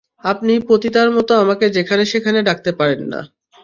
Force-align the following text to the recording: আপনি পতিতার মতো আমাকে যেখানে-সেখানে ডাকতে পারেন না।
আপনি 0.23 0.53
পতিতার 0.69 1.09
মতো 1.11 1.31
আমাকে 1.35 1.65
যেখানে-সেখানে 1.69 2.39
ডাকতে 2.43 2.71
পারেন 2.71 3.01
না। 3.07 3.21